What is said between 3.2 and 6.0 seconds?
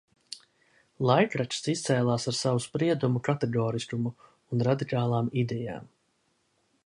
kategoriskumu un radikālām idejām.